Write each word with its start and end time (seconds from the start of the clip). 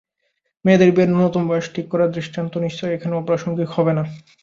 মেয়েদের 0.65 0.89
বিয়ের 0.91 1.11
ন্যূনতম 1.11 1.43
বয়স 1.49 1.67
ঠিক 1.75 1.85
করার 1.89 2.13
দৃষ্টান্ত 2.15 2.53
নিশ্চয়ই 2.65 2.95
এখানে 2.95 3.13
অপ্রাসঙ্গিক 3.17 3.69
হবে 3.71 3.93
না। 3.97 4.03